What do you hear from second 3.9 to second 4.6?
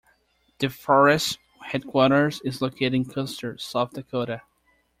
Dakota.